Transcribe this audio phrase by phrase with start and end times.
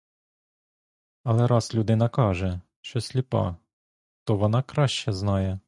[1.23, 3.55] Але раз людина каже, що сліпа,
[4.23, 5.59] то вона краще знає.